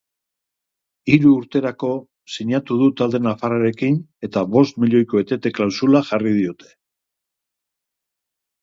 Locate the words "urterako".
1.41-1.89